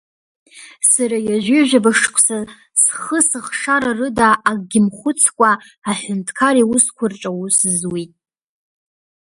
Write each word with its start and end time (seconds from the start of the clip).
Сара 0.91 1.17
ҩажәижәаба 1.25 1.91
шықәса 1.99 2.37
схы-сыхшара 2.81 3.91
рыда 3.97 4.29
акгьы 4.49 4.79
мхәыцкәа, 4.85 5.51
аҳәынҭқар 5.89 6.55
иусқәа 6.59 7.05
рҿы 7.11 7.29
аус 7.31 7.57
зуит… 7.79 8.11